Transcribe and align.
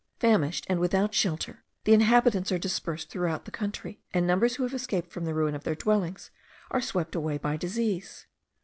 Famished 0.17 0.65
and 0.67 0.79
without 0.79 1.13
shelter, 1.13 1.63
the 1.83 1.93
inhabitants 1.93 2.51
are 2.51 2.57
dispersed 2.57 3.11
through 3.11 3.37
the 3.45 3.51
country, 3.51 4.01
and 4.11 4.25
numbers 4.25 4.55
who 4.55 4.63
have 4.63 4.73
escaped 4.73 5.11
from 5.11 5.25
the 5.25 5.33
ruin 5.35 5.53
of 5.53 5.63
their 5.63 5.75
dwellings 5.75 6.31
are 6.71 6.81
swept 6.81 7.13
away 7.13 7.37
by 7.37 7.55
disease. 7.55 8.25